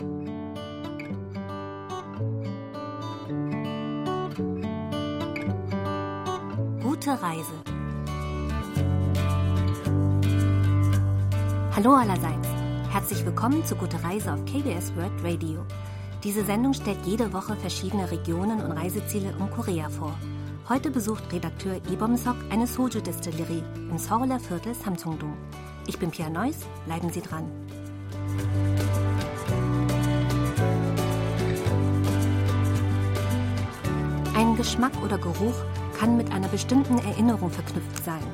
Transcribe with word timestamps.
Gute 0.00 0.08
Reise. 7.10 7.52
Hallo 11.76 11.92
allerseits. 11.92 12.48
Herzlich 12.90 13.26
willkommen 13.26 13.62
zu 13.66 13.76
Gute 13.76 14.02
Reise 14.02 14.32
auf 14.32 14.42
KBS 14.46 14.96
World 14.96 15.12
Radio. 15.22 15.66
Diese 16.24 16.44
Sendung 16.46 16.72
stellt 16.72 17.04
jede 17.04 17.34
Woche 17.34 17.56
verschiedene 17.56 18.10
Regionen 18.10 18.62
und 18.62 18.72
Reiseziele 18.72 19.34
in 19.38 19.50
Korea 19.50 19.90
vor. 19.90 20.18
Heute 20.70 20.90
besucht 20.90 21.30
Redakteur 21.30 21.76
Ibom 21.92 22.16
Sok 22.16 22.36
eine 22.48 22.66
Soju-Destillerie 22.66 23.62
im 23.90 23.98
Seouler 23.98 24.40
Viertel 24.40 24.74
Samsung-dong. 24.74 25.36
Ich 25.86 25.98
bin 25.98 26.10
Pia 26.10 26.30
Neuss, 26.30 26.56
bleiben 26.86 27.10
Sie 27.12 27.20
dran. 27.20 27.50
Ein 34.40 34.56
Geschmack 34.56 35.02
oder 35.02 35.18
Geruch 35.18 35.66
kann 35.98 36.16
mit 36.16 36.32
einer 36.32 36.48
bestimmten 36.48 36.96
Erinnerung 36.96 37.50
verknüpft 37.50 38.02
sein. 38.02 38.26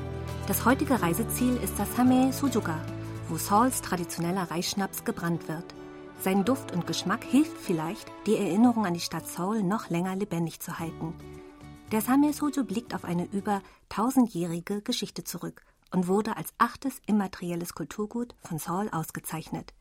Das 0.47 0.63
heutige 0.63 1.01
Reiseziel 1.01 1.57
ist 1.57 1.77
das 1.77 1.97
Hame 1.97 2.31
Sujuga, 2.31 2.79
wo 3.27 3.35
Sauls 3.35 3.81
traditioneller 3.81 4.49
Reisschnaps 4.49 5.03
gebrannt 5.03 5.49
wird. 5.49 5.65
Sein 6.21 6.45
Duft 6.45 6.71
und 6.71 6.87
Geschmack 6.87 7.25
hilft 7.25 7.57
vielleicht, 7.57 8.09
die 8.25 8.37
Erinnerung 8.37 8.85
an 8.85 8.93
die 8.93 9.01
Stadt 9.01 9.27
Seoul 9.27 9.63
noch 9.63 9.89
länger 9.89 10.15
lebendig 10.15 10.61
zu 10.61 10.79
halten. 10.79 11.13
Der 11.91 11.99
Same 11.99 12.31
Soju 12.31 12.63
blickt 12.63 12.95
auf 12.95 13.03
eine 13.03 13.25
über 13.25 13.61
tausendjährige 13.89 14.81
Geschichte 14.81 15.25
zurück 15.25 15.65
und 15.91 16.07
wurde 16.07 16.37
als 16.37 16.53
achtes 16.57 17.01
immaterielles 17.05 17.73
Kulturgut 17.73 18.33
von 18.45 18.59
Seoul 18.59 18.87
ausgezeichnet. 18.93 19.73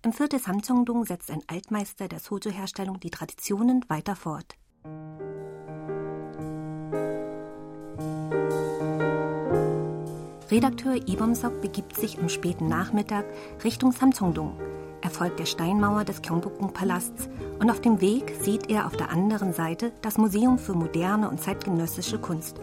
Im 0.00 0.14
Viertel 0.14 0.40
Samsung-dong 0.40 1.04
setzt 1.04 1.30
ein 1.30 1.42
Altmeister 1.48 2.08
der 2.08 2.20
Soju-Herstellung 2.20 2.98
die 2.98 3.10
Traditionen 3.10 3.84
weiter 3.88 4.16
fort. 4.16 4.56
Redakteur 10.48 10.94
Ibomsok 10.94 11.60
begibt 11.60 11.96
sich 11.96 12.20
am 12.20 12.28
späten 12.28 12.68
Nachmittag 12.68 13.24
Richtung 13.64 13.90
Samtsongdong. 13.90 14.56
Er 15.02 15.10
folgt 15.10 15.40
der 15.40 15.44
Steinmauer 15.44 16.04
des 16.04 16.22
Gyeongbokgung-Palasts 16.22 17.28
und 17.58 17.68
auf 17.68 17.80
dem 17.80 18.00
Weg 18.00 18.32
sieht 18.40 18.70
er 18.70 18.86
auf 18.86 18.96
der 18.96 19.10
anderen 19.10 19.52
Seite 19.52 19.90
das 20.02 20.18
Museum 20.18 20.60
für 20.60 20.74
moderne 20.74 21.28
und 21.28 21.40
zeitgenössische 21.40 22.18
Kunst. 22.18 22.60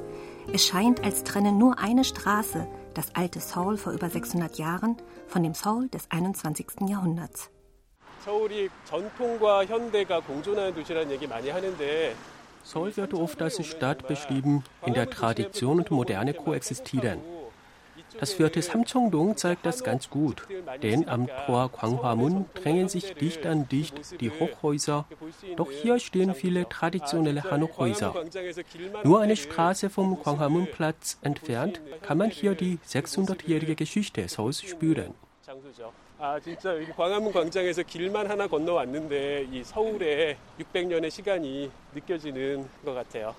Es 0.53 0.66
scheint, 0.66 1.03
als 1.03 1.25
trenne 1.25 1.52
nur 1.52 1.78
eine 1.78 2.06
Straße 2.06 2.67
das 2.94 3.16
alte 3.16 3.42
Seoul 3.42 3.75
vor 3.75 3.92
über 3.92 4.09
600 4.09 4.58
Jahren 4.58 4.95
von 5.28 5.44
dem 5.44 5.53
Seoul 5.53 5.90
des 5.90 6.09
21. 6.09 6.88
Jahrhunderts. 6.88 7.50
Seoul 12.64 12.95
wird 12.95 13.14
oft 13.14 13.42
als 13.42 13.68
Stadt 13.68 14.08
beschrieben, 14.08 14.64
in 14.86 14.94
der 14.94 15.09
Tradition 15.09 15.80
und 15.80 15.92
Moderne 15.92 16.34
koexistieren. 16.34 17.33
Das 18.19 18.33
vierte 18.33 18.62
Samcheong-dong 18.62 19.36
zeigt 19.36 19.67
das 19.67 19.84
ganz 19.84 20.11
gut, 20.11 20.47
denn 20.83 21.08
am 21.08 21.28
Tor 21.47 21.69
Gwanghwamun 21.70 22.47
drängen 22.55 22.89
sich 22.89 23.14
dicht 23.14 23.47
an 23.47 23.69
dicht 23.69 24.20
die 24.20 24.31
Hochhäuser, 24.31 25.05
doch 25.56 25.70
hier 25.70 25.98
stehen 25.98 26.34
viele 26.34 26.69
traditionelle 26.69 27.44
Hanok-Häuser. 27.44 28.14
Nur 29.05 29.20
eine 29.20 29.36
Straße 29.36 29.91
vom 29.91 30.20
Gwanghwamun-Platz 30.22 31.19
entfernt 31.22 31.81
kann 32.03 32.19
man 32.19 32.31
hier 32.31 32.55
die 32.55 32.78
600-jährige 32.89 33.75
Geschichte 33.75 34.28
Seouls 34.28 34.62
spüren. 34.62 35.14
아 36.20 36.41
진짜 36.41 36.75
여기 36.75 36.91
광화문 36.91 37.33
광장에서 37.33 37.84
길만 37.84 38.28
하나 38.28 38.48
건너왔는데 38.48 39.47
이 39.53 39.62
서울의 39.62 40.36
600년의 40.58 41.12
시간이 41.12 41.70
느껴지는 41.94 42.69
것 42.84 42.92
같아요. 42.92 43.36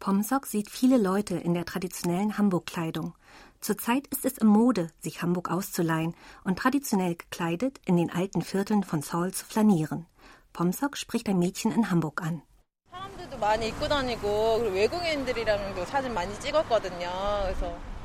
Pomsok 0.00 0.46
sieht 0.46 0.68
viele 0.68 0.98
Leute 0.98 1.36
in 1.36 1.54
der 1.54 1.64
traditionellen 1.64 2.36
Hamburg-Kleidung. 2.36 3.14
Zurzeit 3.60 4.08
ist 4.08 4.24
es 4.24 4.38
im 4.38 4.48
Mode, 4.48 4.88
sich 4.98 5.22
Hamburg 5.22 5.50
auszuleihen 5.50 6.14
und 6.42 6.58
traditionell 6.58 7.14
gekleidet 7.14 7.80
in 7.84 7.96
den 7.96 8.10
alten 8.10 8.42
Vierteln 8.42 8.82
von 8.82 9.02
Seoul 9.02 9.32
zu 9.32 9.44
flanieren. 9.44 10.06
Pomsok 10.52 10.96
spricht 10.96 11.28
ein 11.28 11.38
Mädchen 11.38 11.70
in 11.72 11.90
Hamburg 11.90 12.20
an. 12.22 12.42
사람들도 12.90 13.38
많이 13.38 13.68
입고 13.68 13.88
다니고 13.88 14.58
그리고 14.58 14.74
외국인들이랑도 14.74 15.84
사진 15.86 16.12
많이 16.12 16.38
찍었거든요. 16.40 17.08
그래서 17.44 17.60
되게 17.60 17.70
좋았어요. 17.70 17.95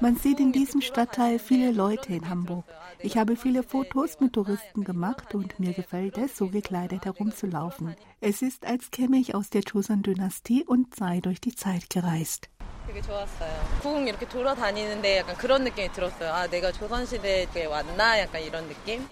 Man 0.00 0.16
sieht 0.16 0.40
in 0.40 0.52
diesem 0.52 0.80
Stadtteil 0.80 1.38
viele 1.38 1.72
Leute 1.72 2.12
in 2.12 2.28
Hamburg. 2.28 2.64
Ich 3.00 3.16
habe 3.16 3.36
viele 3.36 3.62
Fotos 3.62 4.20
mit 4.20 4.34
Touristen 4.34 4.84
gemacht 4.84 5.34
und 5.34 5.58
mir 5.58 5.72
gefällt 5.72 6.18
es, 6.18 6.36
so 6.36 6.48
gekleidet 6.48 7.04
herumzulaufen. 7.04 7.96
Es 8.20 8.42
ist, 8.42 8.66
als 8.66 8.90
käme 8.90 9.16
ich 9.18 9.34
aus 9.34 9.50
der 9.50 9.62
Joseon-Dynastie 9.62 10.64
und 10.64 10.94
sei 10.94 11.20
durch 11.20 11.40
die 11.40 11.54
Zeit 11.54 11.88
gereist. 11.88 12.48
되게 12.86 13.00
좋았어요. 13.00 13.50
구흥 13.80 14.08
이렇게 14.08 14.28
돌아다니는데 14.28 15.18
약간 15.18 15.36
그런 15.36 15.64
느낌이 15.64 15.92
들었어요. 15.92 16.32
아, 16.32 16.46
내가 16.48 16.72
조선시대에 16.72 17.66
왔나? 17.66 18.18
약간 18.18 18.42
이런 18.42 18.68
느낌? 18.68 19.06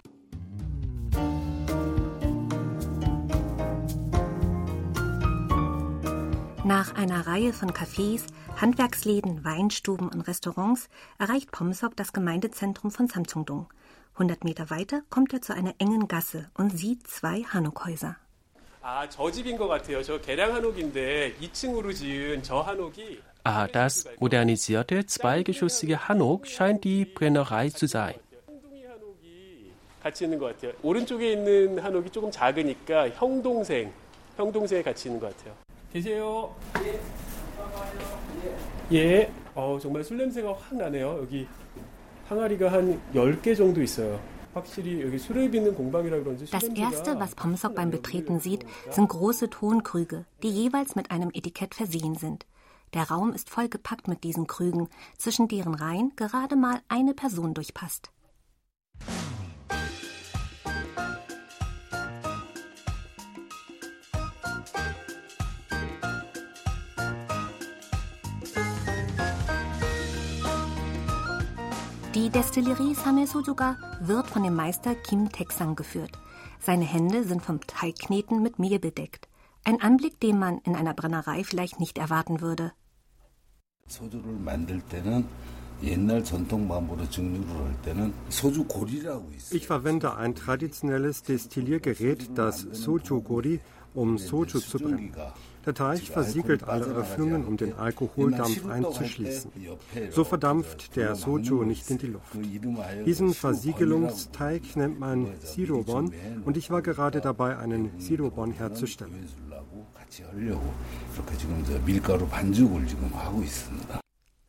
Nach 6.65 6.95
einer 6.95 7.27
Reihe 7.27 7.53
von 7.53 7.71
Cafés, 7.73 8.23
Handwerksläden, 8.61 9.45
Weinstuben 9.45 10.09
und 10.09 10.21
Restaurants 10.29 10.89
erreicht 11.19 11.51
Pomsok 11.51 11.97
das 11.97 12.13
Gemeindezentrum 12.13 12.91
von 12.91 13.07
Samsung-dong. 13.09 13.67
100 14.15 14.45
Meter 14.45 14.69
weiter 14.71 15.03
kommt 15.09 15.33
er 15.33 15.41
zu 15.41 15.55
einer 15.55 15.75
engen 15.79 16.07
Gasse 16.07 16.51
und 16.55 16.71
sieht 16.77 17.07
zwei 17.07 17.43
Hanok-Häuser. 17.43 18.17
아, 18.83 19.07
저 19.09 19.31
집인 19.31 19.57
것 19.59 19.69
같아요. 19.69 20.03
저 20.03 20.21
개량 20.21 20.55
한옥인데 20.55 21.37
2층으로 21.41 21.95
지은 21.95 22.43
저 22.43 22.61
한옥이 22.61 23.21
Ah, 23.43 23.67
das 23.67 24.07
modernisierte, 24.19 25.07
zweigeschossige 25.07 26.09
Hanok 26.09 26.47
scheint 26.47 26.85
die 26.85 27.07
Brennerei 27.07 27.71
zu 27.71 27.87
sein. 27.87 28.15
형동이 28.47 28.85
한옥이 28.85 29.73
같이 30.03 30.25
있는 30.25 30.39
것 30.39 30.55
같아요. 30.55 30.73
오른쪽에 30.83 31.33
있는 31.33 31.79
한옥이 31.79 32.11
조금 32.11 32.31
작으니까 32.31 33.09
형동생, 33.11 33.91
형동생이 34.37 34.83
같이 34.83 35.09
있는 35.09 35.21
것 35.21 35.35
같아요. 35.37 35.55
계세요? 35.95 36.55
예. 36.85 37.01
예. 38.93 39.33
어, 39.55 39.79
정말 39.81 40.05
술 40.05 40.19
냄새가 40.19 40.53
확 40.53 40.77
나네요. 40.77 41.19
여기 41.21 41.47
항아리가 42.29 42.73
한 42.73 43.01
10개 43.15 43.57
정도 43.57 43.83
있어요. 43.83 44.21
확실히 44.55 45.03
여기 45.03 45.19
술을 45.19 45.51
빚는 45.51 45.75
공방이라 45.75 46.19
그런지 46.21 46.47
술 46.47 46.59
Das 46.59 46.65
erste, 46.65 47.15
냄새가 47.15 47.19
was 47.21 47.35
Pomsok 47.35 47.75
beim 47.75 47.91
Betreten 47.91 48.41
sieht, 48.41 48.65
sind 48.91 49.09
große 49.09 49.51
Tonkrüge, 49.51 50.25
die 50.43 50.51
jeweils 50.51 50.97
mit 50.97 51.11
einem 51.11 51.31
Etikett 51.33 51.75
versehen 51.75 52.17
sind. 52.17 52.47
Der 52.95 53.09
Raum 53.09 53.33
ist 53.33 53.49
vollgepackt 53.51 54.09
mit 54.09 54.25
diesen 54.25 54.49
Krügen, 54.49 54.89
zwischen 55.17 55.47
deren 55.47 55.75
Reihen 55.75 56.13
gerade 56.17 56.57
mal 56.57 56.81
eine 56.89 57.15
Person 57.15 57.55
durchpasst. 57.55 58.11
Die 72.16 72.30
Destillerie 72.30 72.96
Samesujuga 72.96 73.76
wird 74.00 74.28
von 74.28 74.42
dem 74.42 74.56
Meister 74.56 74.96
Kim 74.96 75.30
Teksang 75.30 75.76
geführt. 75.76 76.12
Seine 76.62 76.86
Hände 76.86 77.26
sind 77.26 77.42
vom 77.42 77.60
Teigkneten 77.60 78.42
mit 78.42 78.58
Mehl 78.58 78.80
bedeckt. 78.80 79.28
Ein 79.66 79.82
Anblick, 79.82 80.22
den 80.22 80.40
man 80.40 80.60
in 80.60 80.78
einer 80.78 80.94
Brennerei 80.94 81.44
vielleicht 81.44 81.82
nicht 81.82 81.98
erwarten 81.98 82.40
würde. 82.40 82.72
Ich 89.52 89.68
verwende 89.68 90.16
ein 90.16 90.36
traditionelles 90.36 91.24
Destilliergerät, 91.24 92.30
das 92.38 92.62
Soju-Gori, 92.62 93.60
um 93.94 94.18
Soju 94.18 94.60
zu 94.62 94.80
brennen. 94.80 95.14
Der 95.66 95.74
Teich 95.74 96.12
versiegelt 96.12 96.64
alle 96.64 96.86
Öffnungen, 96.86 97.46
um 97.46 97.58
den 97.58 97.74
Alkoholdampf 97.74 98.66
einzuschließen. 98.68 99.52
So 100.12 100.24
verdampft 100.24 100.96
der 100.96 101.16
Soju 101.16 101.64
nicht 101.64 101.90
in 101.90 101.98
die 101.98 102.08
Luft. 102.08 102.36
Diesen 103.06 103.34
Versiegelungsteig 103.34 104.76
nennt 104.76 105.00
man 105.00 105.28
Sirobon 105.42 106.14
und 106.46 106.58
ich 106.58 106.70
war 106.70 106.82
gerade 106.82 107.20
dabei, 107.22 107.58
einen 107.58 108.00
Sirobon 108.00 108.52
herzustellen. 108.52 109.28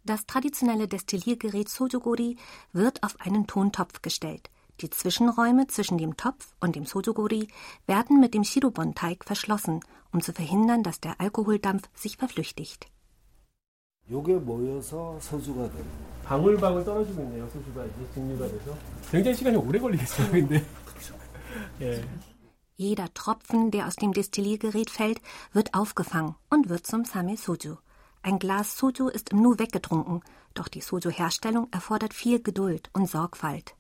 Das 0.05 0.27
traditionelle 0.27 0.87
Destilliergerät 0.87 1.69
Sojogori 1.69 2.37
wird 2.73 3.03
auf 3.03 3.17
einen 3.21 3.47
Tontopf 3.47 4.03
gestellt. 4.03 4.51
Die 4.80 4.90
Zwischenräume 4.90 5.68
zwischen 5.68 5.98
dem 5.98 6.18
Topf 6.18 6.56
und 6.60 6.76
dem 6.76 6.86
Sojogori 6.86 7.48
werden 7.86 8.20
mit 8.20 8.34
dem 8.34 8.44
Shirobon-Teig 8.44 9.24
verschlossen, 9.24 9.82
um 10.12 10.22
zu 10.22 10.34
verhindern, 10.34 10.82
dass 10.82 11.00
der 11.00 11.22
Alkoholdampf 11.22 11.90
sich 11.94 12.18
verflüchtigt. 12.18 12.88
요게 14.10 14.40
모여서 14.40 15.18
소주가 15.20 15.70
됩니다. 15.70 16.06
방울방울 16.26 16.84
떨어지고 16.84 17.22
있네요. 17.24 17.48
소주가 17.50 17.86
이제 17.86 18.14
증류가 18.14 18.48
돼서 18.48 18.76
굉장히 19.10 19.38
시간이 19.38 19.56
오래 19.56 19.80
걸리겠어요. 19.80 20.32
근데 20.32 20.66
Jeder 22.76 23.14
Tropfen, 23.14 23.70
der 23.70 23.86
aus 23.88 23.96
dem 23.96 24.12
Destilliergerät 24.12 24.90
fällt, 24.90 25.22
wird 25.54 25.74
aufgefangen 25.74 26.36
und 26.50 26.70
wird 26.70 26.88
zum 26.88 27.06
Same 27.06 27.38
Soju. 27.38 27.78
Ein 28.24 28.40
Glas 28.40 28.78
Soju 28.78 29.08
ist 29.10 29.30
im 29.30 29.42
Nu 29.42 29.60
weggetrunken, 29.60 30.22
doch 30.54 30.68
die 30.68 30.82
Soju-Herstellung 30.82 31.68
erfordert 31.72 32.14
viel 32.14 32.42
Geduld 32.42 32.90
und 32.94 33.08
Sorgfalt. 33.08 33.75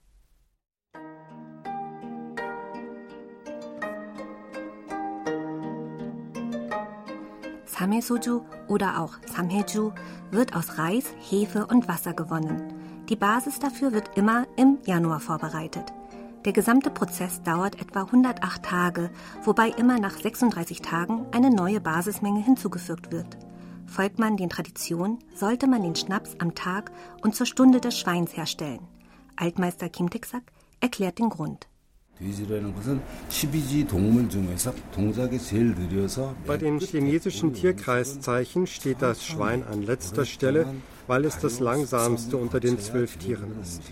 Same 7.87 8.03
Soju 8.03 8.41
oder 8.67 9.01
auch 9.01 9.13
Samheju 9.33 9.93
wird 10.33 10.57
aus 10.57 10.77
Reis, 10.77 11.05
Hefe 11.21 11.67
und 11.67 11.87
Wasser 11.87 12.15
gewonnen. 12.15 12.75
Die 13.09 13.15
Basis 13.15 13.61
dafür 13.61 13.93
wird 13.93 14.19
immer 14.19 14.45
im 14.57 14.79
Januar 14.85 15.21
vorbereitet. 15.21 15.93
Der 16.45 16.53
gesamte 16.53 16.91
Prozess 16.91 17.45
dauert 17.45 17.81
etwa 17.81 18.03
108 18.03 18.61
Tage, 18.65 19.11
wobei 19.45 19.69
immer 19.69 20.01
nach 20.01 20.19
36 20.19 20.83
Tagen 20.83 21.27
eine 21.31 21.51
neue 21.51 21.81
Basismenge 21.81 22.43
hinzugefügt 22.43 23.13
wird. 23.13 23.39
Folgt 23.87 24.19
man 24.19 24.37
den 24.37 24.51
Traditionen, 24.51 25.21
sollte 25.33 25.69
man 25.69 25.85
den 25.85 25.95
Schnaps 25.95 26.35
am 26.41 26.57
Tag 26.57 26.91
und 27.23 27.37
zur 27.37 27.47
Stunde 27.47 27.81
des 27.81 27.97
Schweins 27.97 28.37
herstellen. 28.37 28.81
Altmeister 29.37 29.89
Kim 29.89 30.11
Tiksak 30.11 30.43
erklärt 30.81 31.21
den 31.21 31.29
Grund. 31.29 31.69
Bei 36.47 36.57
den 36.57 36.81
chinesischen 36.81 37.53
Tierkreiszeichen 37.53 38.67
steht 38.67 39.03
das 39.03 39.23
Schwein 39.27 39.63
an 39.65 39.83
letzter 39.83 40.25
Stelle, 40.25 40.67
weil 41.07 41.27
es 41.27 41.39
das 41.39 41.61
langsamste 41.61 42.39
unter 42.39 42.59
den 42.59 42.79
zwölf 42.79 43.19
Tieren 43.19 43.61
ist. 43.61 43.83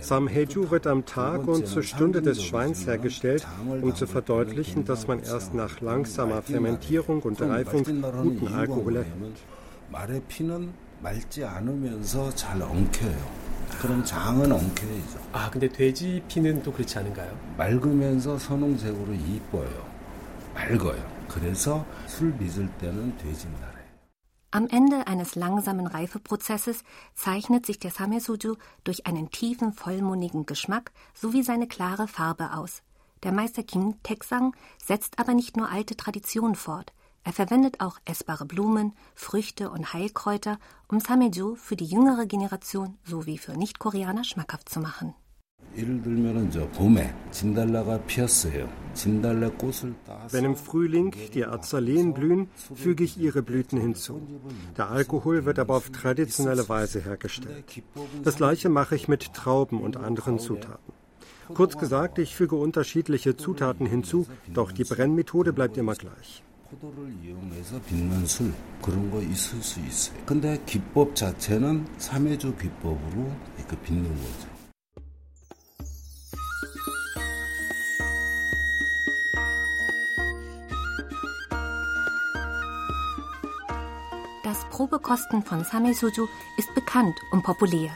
Samheju 0.00 0.70
wird 0.70 0.86
am 0.86 1.06
Tag 1.06 1.48
und 1.48 1.66
zur 1.66 1.82
Stunde 1.82 2.22
des 2.22 2.44
Schweins 2.44 2.86
hergestellt, 2.86 3.44
um 3.82 3.92
zu 3.96 4.06
verdeutlichen, 4.06 4.84
dass 4.84 5.08
man 5.08 5.20
erst 5.20 5.52
nach 5.52 5.80
langsamer 5.80 6.42
Fermentierung 6.42 7.20
und 7.22 7.42
Reifung 7.42 7.84
guten 7.84 8.46
Alkohol 8.46 8.96
erhält. 8.96 9.38
그럼 13.85 14.03
장은 14.03 14.51
엉켜야죠. 14.51 15.19
아, 15.31 15.49
근데 15.49 15.67
돼지 15.67 16.23
피는 16.27 16.63
또 16.63 16.71
그렇지 16.71 16.97
않은가요? 16.99 17.37
맑으면서 17.57 18.37
선홍색으로 18.37 19.13
이뻐요. 19.13 19.91
맑아요. 20.53 21.11
그래서 21.27 21.85
술 22.07 22.37
빚을 22.37 22.69
때는 22.79 23.17
돼지나라예요. 23.17 23.81
Am 24.53 24.67
Ende 24.69 25.07
eines 25.07 25.35
langsamen 25.35 25.87
Reifeprozesses 25.87 26.83
zeichnet 27.15 27.65
sich 27.65 27.79
der 27.79 27.91
Samesuju 27.91 28.55
durch 28.83 29.05
einen 29.07 29.29
tiefen, 29.29 29.71
vollmundigen 29.71 30.45
Geschmack 30.45 30.91
sowie 31.13 31.41
seine 31.41 31.67
klare 31.67 32.09
Farbe 32.09 32.53
aus. 32.53 32.83
Der 33.23 33.31
Meister 33.31 33.63
Kim 33.63 33.95
Taeksang 34.03 34.53
setzt 34.83 35.19
aber 35.19 35.33
nicht 35.33 35.55
nur 35.55 35.69
alte 35.69 35.95
Traditionen 35.95 36.55
fort. 36.55 36.91
Er 37.26 37.32
verwendet 37.32 37.80
auch 37.80 37.98
essbare 38.04 38.46
Blumen, 38.46 38.92
Früchte 39.16 39.68
und 39.70 39.92
Heilkräuter, 39.92 40.58
um 40.86 41.00
Sameju 41.00 41.56
für 41.56 41.74
die 41.74 41.84
jüngere 41.84 42.24
Generation 42.24 42.98
sowie 43.02 43.36
für 43.36 43.56
Nicht-Koreaner 43.58 44.22
schmackhaft 44.22 44.68
zu 44.68 44.78
machen. 44.78 45.12
Wenn 50.30 50.44
im 50.44 50.56
Frühling 50.56 51.14
die 51.34 51.44
Azaleen 51.44 52.14
blühen, 52.14 52.48
füge 52.76 53.02
ich 53.02 53.18
ihre 53.18 53.42
Blüten 53.42 53.80
hinzu. 53.80 54.22
Der 54.76 54.88
Alkohol 54.90 55.44
wird 55.44 55.58
aber 55.58 55.74
auf 55.74 55.90
traditionelle 55.90 56.68
Weise 56.68 57.00
hergestellt. 57.00 57.82
Das 58.22 58.36
gleiche 58.36 58.68
mache 58.68 58.94
ich 58.94 59.08
mit 59.08 59.34
Trauben 59.34 59.80
und 59.80 59.96
anderen 59.96 60.38
Zutaten. 60.38 60.92
Kurz 61.52 61.76
gesagt, 61.76 62.20
ich 62.20 62.36
füge 62.36 62.54
unterschiedliche 62.54 63.36
Zutaten 63.36 63.86
hinzu, 63.86 64.28
doch 64.54 64.70
die 64.70 64.84
Brennmethode 64.84 65.52
bleibt 65.52 65.76
immer 65.76 65.96
gleich. 65.96 66.44
포도를 66.69 67.13
이용해서 67.21 67.81
빚는 67.81 68.25
술 68.25 68.53
그런 68.81 69.11
거 69.11 69.21
있을 69.21 69.61
수 69.61 69.79
있어요. 69.81 70.17
근데 70.25 70.61
기법 70.65 71.15
자체는 71.15 71.85
삼해조 71.97 72.55
기법으로 72.55 73.29
이렇게 73.57 73.79
빚는 73.81 74.09
거죠. 74.09 74.51
Das 84.43 84.65
Probekosten 84.69 85.43
von 85.43 85.63
Samesuju 85.63 86.27
ist 86.57 86.73
bekannt 86.73 87.15
und 87.31 87.43
populär. 87.43 87.91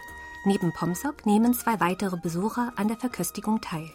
Neben 0.46 0.72
Pomsok 0.72 1.26
nehmen 1.26 1.54
zwei 1.54 1.80
weitere 1.80 2.18
Besucher 2.18 2.72
an 2.76 2.88
der 2.88 2.98
Verköstigung 2.98 3.60
teil. 3.62 3.90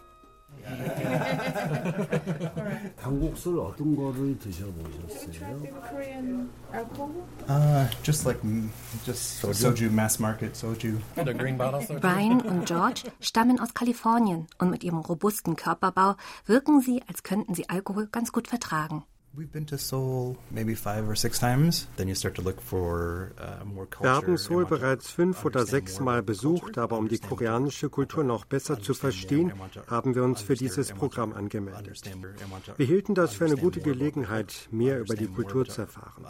한국술 2.96 3.60
어떤 3.60 3.96
거를 3.96 4.38
드셔보셨어요? 4.38 5.62
Uh, 7.48 7.86
just 8.02 8.26
like 8.26 8.40
just 9.04 9.42
soju. 9.42 9.54
soju, 9.54 9.90
mass 9.90 10.18
market 10.18 10.54
soju. 10.54 10.98
The 11.16 11.34
green 11.34 11.56
bottles. 11.56 11.88
Brian 12.00 12.40
und 12.40 12.66
George 12.66 13.04
stammen 13.20 13.58
aus 13.60 13.74
Kalifornien 13.74 14.46
und 14.58 14.70
mit 14.70 14.84
ihrem 14.84 14.98
robusten 14.98 15.56
Körperbau 15.56 16.16
wirken 16.46 16.80
sie, 16.80 17.02
als 17.08 17.22
könnten 17.22 17.54
sie 17.54 17.68
Alkohol 17.68 18.08
ganz 18.10 18.32
gut 18.32 18.48
vertragen. 18.48 19.04
Wir 24.01 24.11
haben 24.11 24.37
Seoul 24.37 24.65
bereits 24.65 25.09
fünf 25.11 25.43
oder 25.43 25.65
sechs 25.65 25.99
Mal 25.99 26.23
besucht, 26.23 26.77
aber 26.77 26.97
um 26.97 27.09
die 27.09 27.19
koreanische 27.19 27.89
Kultur 27.89 28.23
noch 28.23 28.45
besser 28.45 28.79
zu 28.79 28.93
verstehen, 28.93 29.51
haben 29.87 30.15
wir 30.15 30.23
uns 30.23 30.41
für 30.41 30.53
dieses 30.55 30.93
Programm 30.93 31.33
angemeldet. 31.33 32.01
Wir 32.77 32.85
hielten 32.85 33.13
das 33.13 33.33
für 33.33 33.45
eine 33.45 33.57
gute 33.57 33.81
Gelegenheit, 33.81 34.69
mehr 34.71 34.99
über 34.99 35.15
die 35.15 35.27
Kultur 35.27 35.65
zu 35.65 35.81
erfahren. 35.81 36.25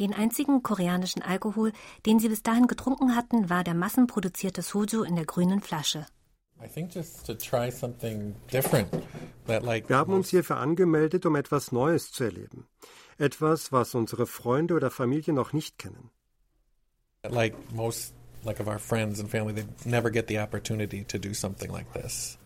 Den 0.00 0.12
einzigen 0.12 0.62
koreanischen 0.64 1.22
Alkohol, 1.22 1.72
den 2.04 2.18
sie 2.18 2.28
bis 2.28 2.42
dahin 2.42 2.66
getrunken 2.66 3.14
hatten, 3.14 3.48
war 3.48 3.62
der 3.62 3.74
massenproduzierte 3.74 4.62
Soju 4.62 5.04
in 5.04 5.14
der 5.14 5.24
grünen 5.24 5.60
Flasche. 5.60 6.06
Wir 9.46 9.96
haben 9.96 10.12
uns 10.12 10.28
hierfür 10.30 10.56
angemeldet, 10.56 11.26
um 11.26 11.36
etwas 11.36 11.72
Neues 11.72 12.12
zu 12.12 12.24
erleben. 12.24 12.66
Etwas, 13.18 13.70
was 13.72 13.94
unsere 13.94 14.26
Freunde 14.26 14.74
oder 14.74 14.90
Familie 14.90 15.34
noch 15.34 15.52
nicht 15.52 15.78
kennen. 15.78 16.10
Like 17.28 17.54
most 17.72 18.14
like 18.44 18.60
of 18.60 18.66
our 18.66 18.78
friends 18.78 19.20
and 19.20 19.30
family, 19.30 19.54
they 19.54 19.64
never 19.84 20.10
get 20.10 20.28
the 20.28 20.38
opportunity 20.38 21.04
to 21.04 21.18
do 21.18 21.32
something 21.32 21.70
like 21.70 21.92
this. 21.94 22.38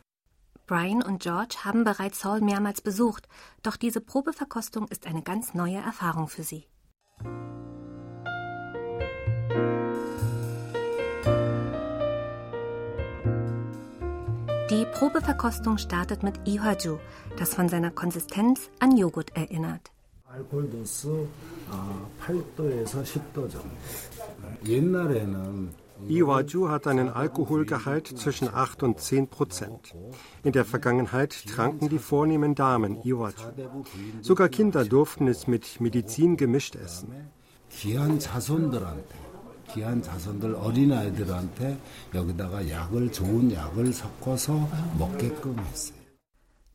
Brian 0.67 1.03
und 1.03 1.23
George 1.23 1.65
haben 1.65 1.83
bereits 1.85 2.21
Saul 2.21 2.43
mehrmals 2.43 2.83
besucht, 2.83 3.27
doch 3.63 3.77
diese 3.77 4.03
Probeverkostung 4.03 4.87
ist 4.89 5.07
eine 5.07 5.23
ganz 5.23 5.55
neue 5.55 5.79
Erfahrung 5.79 6.29
für 6.29 6.43
sie. 6.43 6.67
Probeverkostung 14.94 15.78
startet 15.78 16.24
mit 16.24 16.36
Ihwaju, 16.46 16.98
das 17.38 17.54
von 17.54 17.70
seiner 17.70 17.92
Konsistenz 17.92 18.70
an 18.80 18.98
Joghurt 18.98 19.36
erinnert. 19.36 19.92
Iwaju 26.10 26.70
hat 26.70 26.88
einen 26.88 27.10
Alkoholgehalt 27.10 28.08
zwischen 28.08 28.48
8 28.48 28.84
und 28.84 29.00
10 29.00 29.28
Prozent. 29.28 29.96
In 30.44 30.52
der 30.52 30.66
Vergangenheit 30.66 31.46
tranken 31.48 31.90
die 31.90 32.00
vornehmen 32.00 32.56
Damen 32.56 33.04
Iwaju. 33.04 33.52
Sogar 34.22 34.50
Kinder 34.50 34.86
durften 34.86 35.28
es 35.28 35.48
mit 35.48 35.80
Medizin 35.82 36.38
gemischt 36.38 36.76
essen. 36.76 37.14
귀한 37.74 38.20
자손들 38.20 38.86
어린아이들한테 40.56 41.78
여기다가 42.14 42.70
약을 42.70 43.12
좋은 43.12 43.52
약을 43.52 43.94
섞어서 43.94 44.70
먹게끔 44.98 45.58
했어요. 45.60 46.04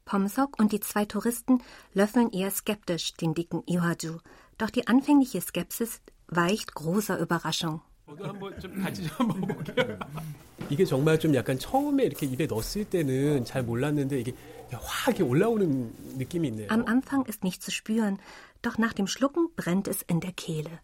Pomsok 0.04 0.58
und 0.58 0.72
die 0.72 0.80
zwei 0.80 1.04
Touristen 1.04 1.60
löffeln 1.92 2.32
eher 2.32 2.50
skeptisch 2.50 3.12
den 3.14 3.34
dicken 3.34 3.62
Iwaju. 3.68 4.18
Doch 4.56 4.70
die 4.70 4.86
anfängliche 4.88 5.40
Skepsis 5.40 6.00
weicht 6.28 6.74
großer 6.74 7.18
Überraschung. 7.20 7.80
이게 10.70 10.84
정말 10.86 11.20
좀 11.20 11.34
약간 11.34 11.58
처음에 11.58 12.04
이렇게 12.04 12.24
입에 12.24 12.46
넣었을 12.46 12.84
때는 12.86 13.44
잘 13.44 13.62
몰랐는데 13.62 14.20
이게 14.20 14.32
확 14.72 15.14
올라오는 15.20 15.92
느낌이 16.16 16.48
있네요. 16.48 16.68
Am 16.70 16.86
Anfang 16.86 17.26
ist 17.28 17.44
nicht 17.44 17.62
zu 17.62 17.70
spüren, 17.70 18.18
doch 18.62 18.78
nach 18.78 18.94
dem 18.94 19.06
Schlucken 19.06 19.48
brennt 19.56 19.88
es 19.88 20.02
in 20.08 20.20
der 20.20 20.32
Kehle. 20.32 20.80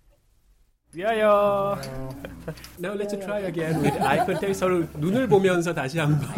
위하여. 0.93 1.77
Now 2.79 2.95
let's 2.95 3.13
try 3.25 3.41
again 3.47 3.83
with 3.83 4.01
eye 4.01 4.25
contact. 4.25 4.55
서로 4.55 4.85
눈을 4.99 5.27
보면서 5.29 5.75
다시 5.75 5.99
한번. 5.99 6.29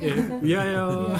예, 0.00 0.14
위하여. 0.40 1.16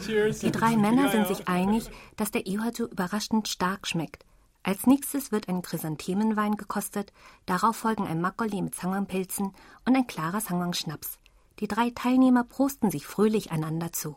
Cheers. 0.00 0.40
Die 0.40 0.50
drei 0.50 0.76
Männer 0.76 1.10
sind 1.10 1.26
sich 1.26 1.46
einig, 1.46 1.90
dass 2.16 2.30
der 2.30 2.46
Iwaju 2.46 2.86
überraschend 2.86 3.48
stark 3.48 3.86
schmeckt. 3.86 4.24
Als 4.62 4.86
nächstes 4.86 5.30
wird 5.30 5.48
ein 5.48 5.62
Chrysanthemenwein 5.62 6.56
gekostet, 6.56 7.12
darauf 7.46 7.76
folgen 7.76 8.06
ein 8.06 8.20
Makgeolli 8.20 8.60
mit 8.60 8.74
Sangwang-Pilzen 8.74 9.52
und 9.86 9.96
ein 9.96 10.06
klarer 10.06 10.40
Sangwang-Schnaps. 10.40 11.18
Die 11.60 11.68
drei 11.68 11.90
Teilnehmer 11.94 12.44
prosten 12.44 12.90
sich 12.90 13.06
fröhlich 13.06 13.50
einander 13.50 13.92
zu. 13.92 14.16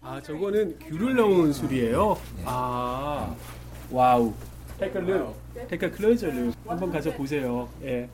아, 0.00 0.20
저거는 0.22 0.78
귤을 0.78 1.14
넣은 1.16 1.52
술이에요. 1.52 2.16
아, 2.44 3.34
와우. 3.90 4.32
Take 4.78 4.96
a 4.96 5.00
look. 5.00 5.34
Take 5.68 5.86
a 5.86 5.90
closer 5.90 6.30
look. 6.32 6.54
한번 6.66 6.92
가서 6.92 7.12
보세요. 7.12 7.68
예. 7.82 8.08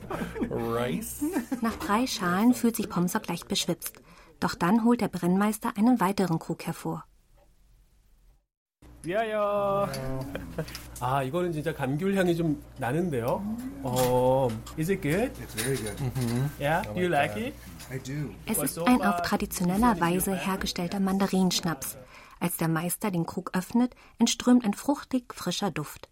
Rice? 0.50 1.24
Nach 1.60 1.76
drei 1.76 2.06
Schalen 2.06 2.54
fühlt 2.54 2.76
sich 2.76 2.88
Pomsok 2.88 3.28
leicht 3.28 3.48
beschwipst. 3.48 4.00
Doch 4.40 4.54
dann 4.54 4.84
holt 4.84 5.00
der 5.00 5.08
Brennmeister 5.08 5.76
einen 5.76 6.00
weiteren 6.00 6.38
Krug 6.38 6.66
hervor. 6.66 7.04
위하여. 9.04 9.86
아, 11.00 11.22
이거는 11.22 11.52
진짜 11.52 11.74
감귤 11.74 12.16
향이 12.16 12.34
좀 12.34 12.62
나는데요. 12.78 13.44
어, 13.82 14.48
is 14.78 14.90
it 14.90 15.02
good? 15.02 15.30
It's 15.42 15.54
very 15.54 15.76
good. 15.76 15.94
Yeah, 16.58 16.82
do 16.94 17.00
you 17.00 17.08
like 17.08 17.36
it? 17.36 17.54
I 17.90 17.98
do. 17.98 18.30
Es 18.46 18.58
ist 18.58 18.78
ein 18.78 19.02
auf 19.02 19.20
traditioneller 19.22 20.00
Weise 20.00 20.34
hergestellter 20.34 21.00
Mandarinschnaps. 21.00 21.98
Als 22.40 22.56
der 22.56 22.68
Meister 22.68 23.10
den 23.10 23.26
Krug 23.26 23.50
öffnet, 23.54 23.94
entströmt 24.18 24.64
ein 24.64 24.74
fruchtig 24.74 25.34
frischer 25.34 25.70
Duft. 25.70 26.08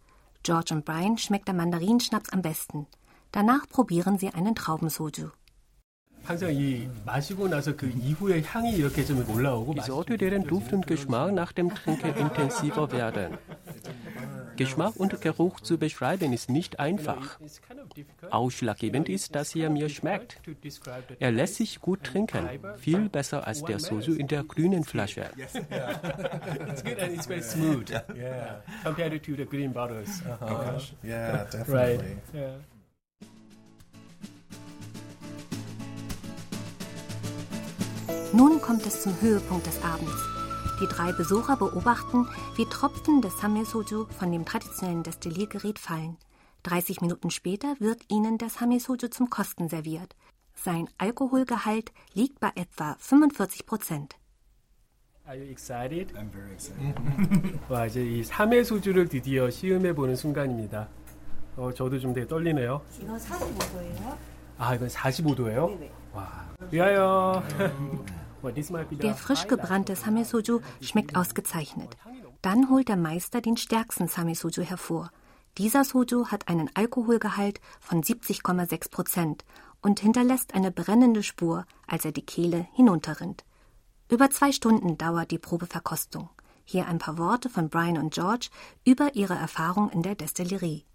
George 0.47 0.73
und 0.73 0.85
Brian 0.85 1.17
schmeckt 1.17 1.49
der 1.49 1.55
Mandarinschnaps 1.55 2.29
am 2.29 2.41
besten. 2.41 2.87
Danach 3.33 3.67
probieren 3.67 4.17
sie 4.17 4.29
einen 4.29 4.55
Traubensoju. 4.55 5.27
Ich 9.75 9.83
sorge, 9.83 10.17
deren 10.17 10.47
Duft 10.47 10.71
und 10.71 10.87
Geschmack 10.87 11.33
nach 11.33 11.51
dem 11.51 11.75
Trinken 11.75 12.15
intensiver 12.15 12.89
werden. 12.93 13.37
Geschmack 14.57 14.95
und 14.97 15.21
Geruch 15.21 15.59
zu 15.61 15.77
beschreiben 15.77 16.33
ist 16.33 16.49
nicht 16.49 16.79
einfach. 16.79 17.39
Ausschlaggebend 18.29 19.07
ist, 19.09 19.35
dass 19.35 19.55
er 19.55 19.69
mir 19.69 19.89
schmeckt. 19.89 20.41
Er 21.19 21.31
lässt 21.31 21.55
sich 21.55 21.79
gut 21.79 22.03
trinken, 22.03 22.47
viel 22.77 23.09
besser 23.09 23.47
als 23.47 23.63
der 23.63 23.79
Soju 23.79 24.13
in 24.15 24.27
der 24.27 24.43
grünen 24.43 24.83
Flasche. 24.83 25.29
It's 25.37 26.83
good 26.83 26.99
and 26.99 27.13
it's 27.13 27.25
very 27.27 27.41
smooth. 27.43 27.89
Yeah. 28.15 28.61
Compared 28.83 29.23
to 29.23 29.35
the 29.35 29.45
green 29.45 29.71
bottles. 29.71 30.21
Uh-huh. 30.21 30.79
Yeah, 31.03 31.43
Right. 31.67 31.99
definitely. 31.99 32.17
Yeah. 32.33 32.49
Nun 38.33 38.61
kommt 38.61 38.85
es 38.85 39.01
zum 39.01 39.19
Höhepunkt 39.21 39.65
des 39.67 39.81
Abends. 39.83 40.36
Die 40.80 40.86
drei 40.86 41.12
Besucher 41.12 41.56
beobachten, 41.56 42.26
wie 42.56 42.66
Tropfen 42.66 43.22
des 43.22 43.38
Same 43.38 43.64
Soju 43.64 44.06
von 44.18 44.32
dem 44.32 44.44
traditionellen 44.44 45.02
Destilliergerät 45.02 45.78
fallen. 45.78 46.16
30 46.64 47.00
Minuten 47.00 47.30
später 47.30 47.74
wird 47.78 48.02
ihnen 48.08 48.38
das 48.38 48.54
Same 48.54 48.80
Soju 48.80 49.08
zum 49.08 49.30
Kosten 49.30 49.68
serviert. 49.68 50.16
Sein 50.54 50.88
Alkoholgehalt 50.98 51.92
liegt 52.14 52.40
bei 52.40 52.50
etwa 52.54 52.96
45 52.98 53.66
Prozent. 53.66 54.16
Are 55.24 55.36
you 55.36 55.44
excited? 55.50 56.12
I'm 56.16 56.30
very 56.32 56.52
excited. 56.52 56.94
와 57.68 57.86
이제 57.86 58.02
이 58.04 58.22
3회 58.22 58.64
소주를 58.64 59.08
드디어 59.08 59.48
시음해 59.48 59.94
보는 59.94 60.16
순간입니다. 60.16 60.88
어 61.56 61.72
저도 61.72 61.98
좀 62.00 62.12
되게 62.12 62.26
떨리네요. 62.26 62.82
이건 63.00 63.18
45도예요. 63.18 64.16
아 64.58 64.74
이건 64.74 64.88
45도예요? 64.88 65.90
와. 66.12 66.48
위하여. 66.70 67.42
Der 68.43 69.15
frisch 69.15 69.47
gebrannte 69.47 69.95
Same 69.95 70.25
Soju 70.25 70.61
schmeckt 70.81 71.15
ausgezeichnet. 71.15 71.97
Dann 72.41 72.69
holt 72.69 72.87
der 72.87 72.97
Meister 72.97 73.41
den 73.41 73.57
stärksten 73.57 74.07
Same 74.07 74.35
Soju 74.35 74.63
hervor. 74.63 75.11
Dieser 75.57 75.83
Soju 75.83 76.27
hat 76.27 76.47
einen 76.47 76.69
Alkoholgehalt 76.75 77.59
von 77.79 78.03
70,6 78.03 78.91
Prozent 78.91 79.45
und 79.81 79.99
hinterlässt 79.99 80.53
eine 80.53 80.71
brennende 80.71 81.23
Spur, 81.23 81.65
als 81.87 82.05
er 82.05 82.11
die 82.11 82.25
Kehle 82.25 82.67
hinunterrinnt. 82.73 83.43
Über 84.09 84.29
zwei 84.29 84.51
Stunden 84.51 84.97
dauert 84.97 85.31
die 85.31 85.39
Probeverkostung. 85.39 86.29
Hier 86.63 86.87
ein 86.87 86.99
paar 86.99 87.17
Worte 87.17 87.49
von 87.49 87.69
Brian 87.69 87.97
und 87.97 88.13
George 88.13 88.49
über 88.85 89.15
ihre 89.15 89.35
Erfahrung 89.35 89.89
in 89.89 90.03
der 90.03 90.15
Destillerie. 90.15 90.85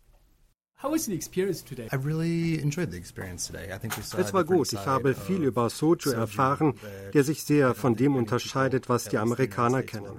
How 0.82 0.90
was 0.90 1.04
the 1.06 1.14
experience 1.14 1.62
today? 1.62 1.88
I 1.92 1.96
really 1.96 2.60
enjoyed 2.60 2.90
the 2.90 2.96
experience 2.96 3.46
today. 3.46 3.72
I 3.72 3.78
think 3.78 3.96
we 3.96 4.02
saw 4.02 4.18
Es 4.18 4.30
a 4.30 4.32
war 4.32 4.42
different 4.42 4.70
gut. 4.70 4.72
Ich 4.72 4.86
habe 4.86 5.14
viel 5.14 5.44
über 5.44 5.70
Soju 5.70 6.10
erfahren, 6.10 6.74
that 6.74 7.14
der 7.14 7.22
sich 7.22 7.44
sehr 7.44 7.74
von 7.74 7.94
dem 7.94 8.16
unterscheidet, 8.16 8.88
was 8.88 9.04
die 9.04 9.18
Amerikaner 9.18 9.84
kennen. 9.84 10.10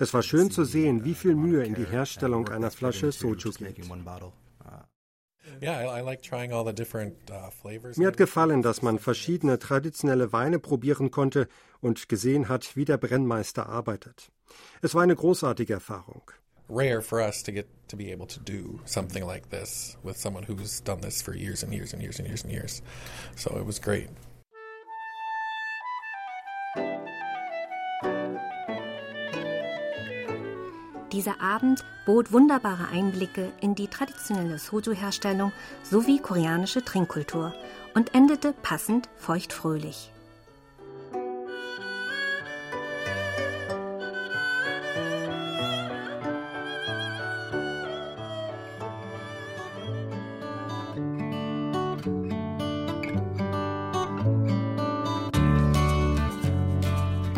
Es 0.00 0.12
war 0.12 0.22
schön 0.22 0.50
zu 0.50 0.64
sehen, 0.64 1.04
wie 1.04 1.14
viel 1.14 1.36
Mühe 1.36 1.62
in 1.62 1.74
die 1.74 1.86
Herstellung 1.86 2.48
einer 2.48 2.72
Flasche 2.72 3.06
into 3.06 3.18
Soju 3.18 3.52
geht. 3.52 3.60
making 3.60 3.88
one 3.90 4.02
bottle. 4.02 4.32
Uh, 4.64 4.82
Yeah, 5.60 5.78
I, 5.78 6.00
I 6.00 6.02
like 6.02 6.22
trying 6.22 6.52
all 6.52 6.64
the 6.66 6.72
different 6.74 7.14
uh, 7.30 7.50
flavors. 7.50 7.96
Mir 7.96 8.08
hat 8.08 8.16
gefallen, 8.16 8.62
dass 8.62 8.82
man 8.82 8.98
verschiedene 8.98 9.60
traditionelle 9.60 10.32
Weine 10.32 10.58
probieren 10.58 11.12
konnte 11.12 11.46
und 11.80 12.08
gesehen 12.08 12.48
hat, 12.48 12.74
wie 12.74 12.84
der 12.84 12.96
Brennmeister 12.96 13.68
arbeitet. 13.68 14.32
Es 14.82 14.94
war 14.94 15.02
eine 15.02 15.14
großartige 15.14 15.74
Erfahrung. 15.74 16.22
Rare 16.68 17.02
for 17.02 17.20
us 17.20 17.42
to 17.42 17.52
get 17.52 17.68
to 17.88 17.96
be 17.96 18.10
able 18.10 18.26
to 18.26 18.40
do 18.40 18.80
something 18.86 19.26
like 19.26 19.50
this 19.50 19.96
with 20.02 20.16
someone 20.16 20.44
who's 20.44 20.80
done 20.80 21.00
this 21.00 21.20
for 21.20 21.34
years 21.34 21.62
and 21.62 21.74
years 21.74 21.92
and 21.92 22.00
years 22.02 22.18
and 22.18 22.26
years 22.26 22.42
and 22.42 22.52
years. 22.52 22.82
So 23.36 23.54
it 23.58 23.66
was 23.66 23.78
great. 23.78 24.08
Dieser 31.12 31.40
Abend 31.40 31.84
bot 32.06 32.32
wunderbare 32.32 32.88
Einblicke 32.88 33.52
in 33.60 33.74
die 33.76 33.86
traditionelle 33.86 34.58
Soju-Herstellung 34.58 35.52
sowie 35.82 36.18
koreanische 36.18 36.84
Trinkkultur 36.84 37.54
und 37.94 38.14
endete 38.14 38.52
passend 38.52 39.08
feuchtfröhlich. 39.16 40.10